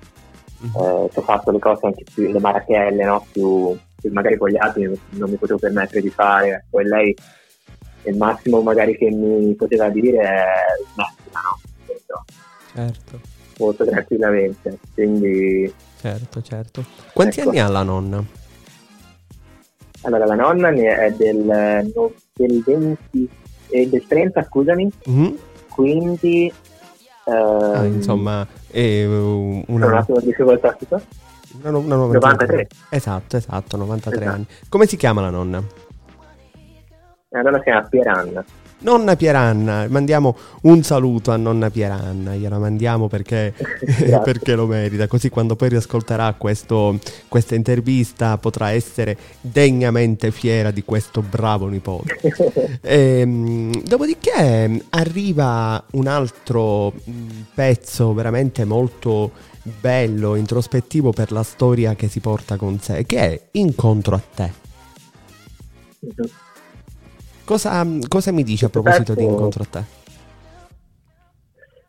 [0.62, 0.74] mm-hmm.
[0.74, 3.26] eh, ho fatto le cose anche più, le marachelle, no?
[3.32, 7.16] più, più magari con gli altri non mi potevo permettere di fare, poi lei
[8.04, 10.44] il massimo magari che mi poteva dire è
[10.92, 11.58] smettila, no?
[12.72, 13.20] Certo.
[13.58, 15.72] Molto tranquillamente, quindi...
[16.00, 16.84] Certo, certo.
[17.12, 17.50] Quanti ecco.
[17.50, 18.24] anni ha la nonna?
[20.02, 21.92] Allora, la nonna è del,
[22.32, 23.28] del 20
[23.68, 24.90] e del 30, scusami.
[25.08, 25.34] Mm-hmm.
[25.68, 26.52] Quindi...
[27.30, 29.86] Ah, insomma, è una...
[29.86, 30.76] Un attimo di difficoltà,
[31.62, 32.68] una, una 93.
[32.88, 34.34] Esatto, esatto, 93 esatto.
[34.34, 34.46] anni.
[34.68, 35.62] Come si chiama la nonna?
[37.28, 38.44] La nonna si chiama Pieranna.
[38.82, 43.52] Nonna Pieranna, mandiamo un saluto a nonna Pieranna, gliela mandiamo perché,
[44.24, 50.82] perché lo merita, così quando poi riascolterà questo, questa intervista potrà essere degnamente fiera di
[50.82, 52.18] questo bravo nipote.
[52.80, 59.30] e, ehm, dopodiché arriva un altro mm, pezzo veramente molto
[59.62, 64.52] bello, introspettivo per la storia che si porta con sé, che è Incontro a te.
[67.50, 69.84] Cosa, cosa mi dice a proposito pezzo, di incontro a te?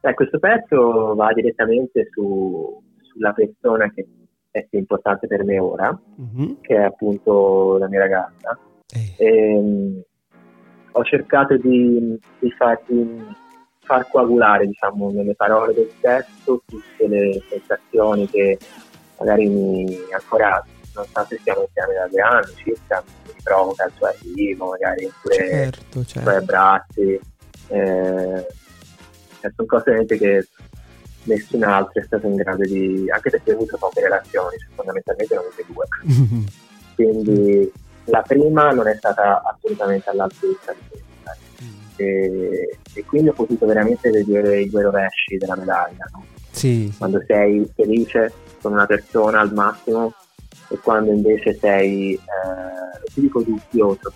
[0.02, 4.08] Eh, questo pezzo va direttamente su, sulla persona che
[4.50, 6.54] è più importante per me ora, mm-hmm.
[6.62, 8.58] che è appunto la mia ragazza.
[8.92, 10.02] E, ehm,
[10.94, 13.24] ho cercato di, di, far, di,
[13.82, 18.58] far, coagulare, diciamo, nelle parole del testo tutte le sensazioni che
[19.20, 24.70] magari mi ancora nonostante stiamo insieme da due anni circa, mi provoca il suo arrivo,
[24.70, 26.20] magari pure certo, certo.
[26.20, 27.20] i suoi abbracci.
[27.68, 28.48] Eh,
[29.40, 30.48] cioè, sono cose che
[31.24, 35.34] nessun altro è stato in grado di, anche perché ho avuto poche relazioni, cioè fondamentalmente
[35.34, 36.50] ne ho avute due.
[36.96, 37.72] Quindi
[38.06, 41.38] la prima non è stata assolutamente all'altezza di questa.
[41.64, 41.68] Mm.
[41.96, 46.06] E, e, quindi ho potuto veramente vedere i due rovesci della medaglia.
[46.14, 46.26] No?
[46.52, 50.14] Sì, Quando sei felice con una persona al massimo
[50.70, 54.12] e quando invece sei, eh, ti dico dubbioso,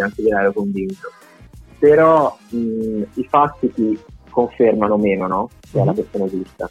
[0.00, 1.10] anche di ero convinto,
[1.78, 3.98] però mh, i fatti ti
[4.30, 5.50] confermano meno, no?
[5.70, 5.96] Che è la mhm.
[5.96, 6.70] persona giusta.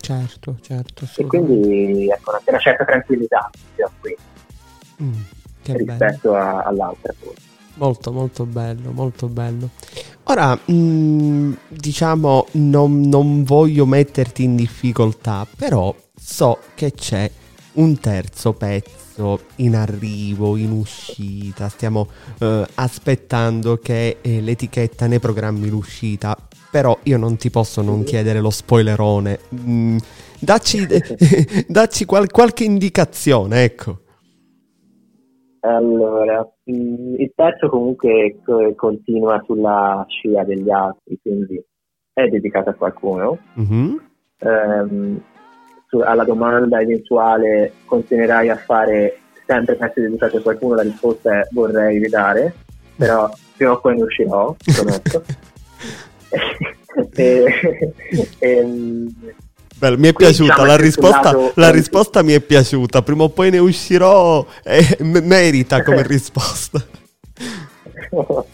[0.00, 1.06] Certo, certo.
[1.16, 3.50] E quindi ecco, una, una certa tranquillità
[4.00, 4.16] qui
[5.02, 5.20] mm,
[5.64, 7.12] rispetto a, all'altra.
[7.18, 7.46] Forse.
[7.74, 9.70] Molto, molto bello, molto bello.
[10.24, 17.30] Ora, mh, mm, diciamo, non, non voglio metterti in difficoltà, però so che c'è
[17.74, 22.08] un terzo pezzo in arrivo, in uscita, stiamo
[22.40, 26.36] eh, aspettando che eh, l'etichetta ne programmi l'uscita,
[26.70, 29.38] però io non ti posso non chiedere lo spoilerone.
[29.54, 29.96] Mm,
[30.40, 30.86] dacci,
[31.68, 34.00] dacci qual- qualche indicazione, ecco.
[35.60, 38.38] Allora, mm, il pezzo comunque
[38.76, 41.62] continua sulla scia degli altri, quindi
[42.12, 43.38] è dedicato a qualcuno.
[43.58, 43.96] Mm-hmm.
[44.40, 45.22] Um,
[46.04, 51.96] alla domanda eventuale continuerai a fare sempre pezzi dedicati a qualcuno, la risposta è vorrei
[51.96, 52.54] evitare,
[52.96, 55.24] però prima o poi ne uscirò, prometto.
[57.14, 57.94] e,
[58.38, 58.66] e,
[59.78, 61.52] Bello, mi è piaciuta diciamo la risposta, lato...
[61.54, 66.84] la risposta mi è piaciuta, prima o poi ne uscirò e merita come risposta.
[68.10, 68.44] no,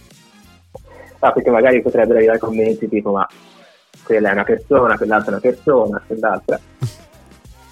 [1.18, 3.26] perché magari potrebbero arrivare commenti tipo ma
[4.04, 6.60] quella è una persona, quell'altra è una persona, quell'altra.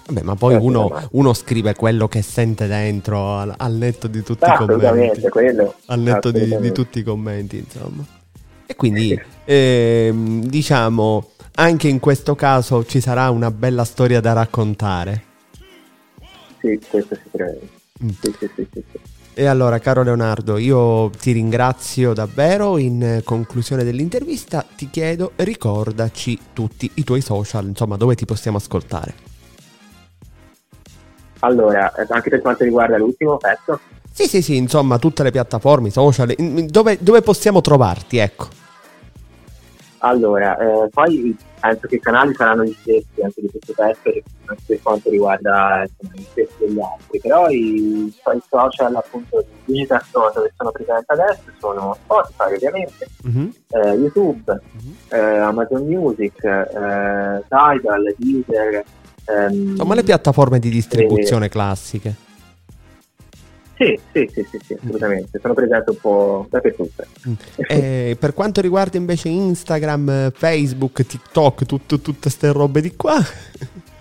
[0.05, 4.43] Vabbè, ma poi uno, uno, scrive quello che sente dentro al, al netto di tutti
[4.43, 5.21] i commenti.
[5.29, 8.05] Quello, al netto di, di, tutti i commenti, insomma.
[8.65, 15.23] E quindi, eh, diciamo, anche in questo caso ci sarà una bella storia da raccontare.
[16.59, 17.67] Sì, questo sicuramente.
[18.03, 18.09] Mm.
[18.09, 18.83] Sì, sì, sì, sì,
[19.35, 22.77] E allora, caro Leonardo, io ti ringrazio davvero.
[22.77, 29.31] In conclusione dell'intervista ti chiedo, ricordaci tutti i tuoi social, insomma, dove ti possiamo ascoltare.
[31.43, 33.79] Allora, anche per quanto riguarda l'ultimo pezzo?
[34.11, 36.33] Sì, sì, sì, insomma, tutte le piattaforme, social,
[36.67, 38.47] dove, dove possiamo trovarti, ecco.
[39.99, 44.61] Allora, eh, poi penso che i canali saranno gli stessi anche di questo pezzo anche
[44.65, 50.03] per quanto riguarda insomma, gli stessi degli altri, però i, i social appunto di Digital
[50.03, 53.49] Store dove sono presenti adesso sono Spotify ovviamente, mm-hmm.
[53.69, 54.93] eh, YouTube, mm-hmm.
[55.09, 58.83] eh, Amazon Music, eh, Tidal, Deezer.
[59.25, 62.31] Ehm, Insomma le piattaforme di distribuzione classiche.
[63.75, 65.39] Sì, sì, sì, sì, sì assolutamente.
[65.41, 67.03] Sono presente un po' dappertutto.
[67.27, 67.33] Mm.
[67.67, 73.17] E per quanto riguarda invece Instagram, Facebook, TikTok, tutto, tutte queste robe di qua?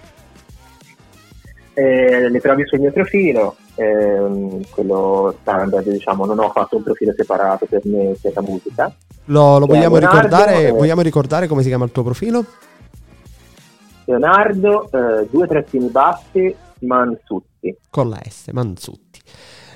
[1.74, 7.14] Eh, le trovi sul mio profilo, ehm, quello standard, diciamo, non ho fatto un profilo
[7.16, 8.94] separato per me per la musica.
[9.26, 12.44] Lo, lo vogliamo, ricordare, eh, vogliamo ricordare come si chiama il tuo profilo?
[14.04, 17.76] Leonardo, eh, due trattini bassi, Mansutti.
[17.90, 19.20] Con la S, Mansutti.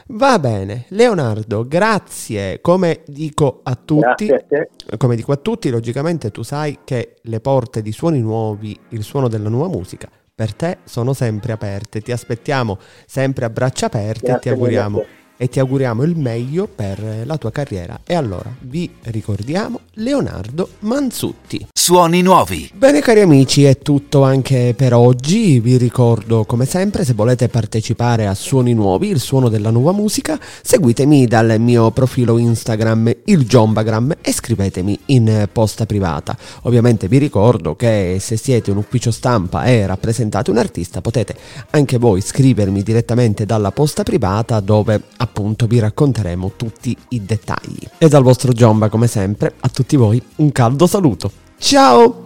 [0.08, 2.60] Va bene, Leonardo, grazie.
[2.60, 7.82] Come dico a tutti, a come dico a tutti, logicamente tu sai che le porte
[7.82, 12.00] di suoni nuovi, il suono della nuova musica, per te sono sempre aperte.
[12.00, 15.04] Ti aspettiamo sempre a braccia aperte grazie e ti auguriamo
[15.36, 18.00] e ti auguriamo il meglio per la tua carriera.
[18.04, 21.66] E allora vi ricordiamo Leonardo Manzutti.
[21.72, 22.68] Suoni nuovi.
[22.74, 25.60] Bene cari amici, è tutto anche per oggi.
[25.60, 30.38] Vi ricordo come sempre se volete partecipare a Suoni nuovi, il suono della nuova musica,
[30.62, 36.36] seguitemi dal mio profilo Instagram il Jombagram e scrivetemi in posta privata.
[36.62, 41.36] Ovviamente vi ricordo che se siete un ufficio stampa e rappresentate un artista potete
[41.70, 47.86] anche voi scrivermi direttamente dalla posta privata dove appunto vi racconteremo tutti i dettagli.
[47.98, 51.30] E dal vostro Giomba, come sempre, a tutti voi un caldo saluto.
[51.58, 52.24] Ciao!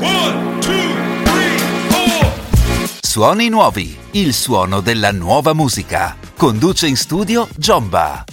[0.00, 0.72] One, two,
[1.22, 1.60] three,
[3.00, 6.16] Suoni nuovi, il suono della nuova musica.
[6.36, 8.24] Conduce in studio Giomba.